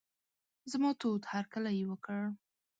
زما 0.71 0.89
تود 1.01 1.21
هرکلی 1.31 1.71
یې 1.79 1.85
وکړ. 1.89 2.19